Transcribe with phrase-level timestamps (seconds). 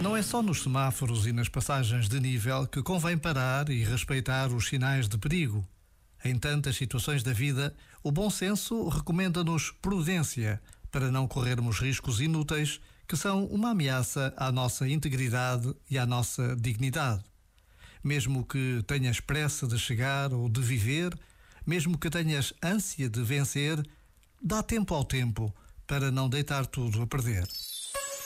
[0.00, 4.48] Não é só nos semáforos e nas passagens de nível que convém parar e respeitar
[4.52, 5.66] os sinais de perigo.
[6.24, 12.80] Em tantas situações da vida, o bom senso recomenda-nos prudência para não corrermos riscos inúteis
[13.08, 17.24] que são uma ameaça à nossa integridade e à nossa dignidade.
[18.02, 21.18] Mesmo que tenhas pressa de chegar ou de viver,
[21.66, 23.84] mesmo que tenhas ânsia de vencer,
[24.40, 25.52] dá tempo ao tempo
[25.86, 27.48] para não deitar tudo a perder.